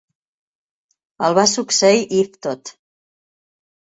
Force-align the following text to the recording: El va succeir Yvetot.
El 1.27 1.35
va 1.39 1.43
succeir 1.51 2.01
Yvetot. 2.21 2.73